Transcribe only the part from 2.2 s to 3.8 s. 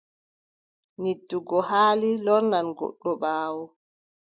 lornan goɗɗo ɓaawo.